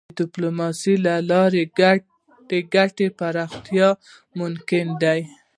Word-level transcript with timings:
د 0.07 0.11
ډيپلوماسی 0.19 0.93
له 1.05 1.13
لارې 1.31 1.63
د 1.67 1.71
ګډو 1.77 2.59
ګټو 2.75 3.07
پراختیا 3.19 3.89
ممکنه 4.39 4.93
ده. 5.01 5.15